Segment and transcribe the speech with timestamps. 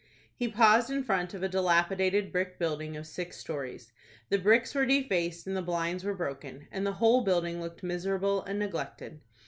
[0.35, 3.91] He paused in front of a dilapidated brick building of six stories.
[4.29, 8.41] The bricks were defaced, and the blinds were broken, and the whole building looked miserable
[8.41, 9.21] and neglected.